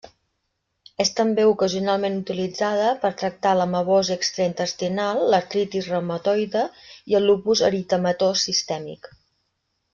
És 1.03 1.09
també 1.17 1.43
ocasionalment 1.49 2.15
utilitzada 2.21 2.87
per 3.03 3.11
tractar 3.19 3.53
l'amebosi 3.59 4.15
extraintestinal, 4.17 5.23
l'artritis 5.35 5.93
reumatoide 5.95 6.67
i 7.13 7.21
el 7.21 7.31
lupus 7.33 7.65
eritematós 7.73 8.51
sistèmic. 8.51 9.15